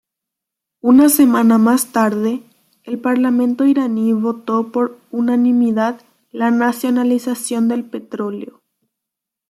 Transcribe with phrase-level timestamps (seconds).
[0.81, 2.41] Una semana más tarde,
[2.85, 8.63] el parlamento iraní votó por unanimidad la nacionalización del petróleo.